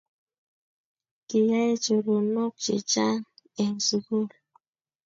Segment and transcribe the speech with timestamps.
[1.27, 3.23] kiayei choronok chechanh
[3.61, 4.27] eng sukul.